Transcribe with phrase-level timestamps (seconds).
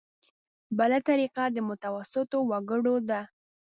[0.77, 3.21] بله طریقه د متوسطو وګړو ده.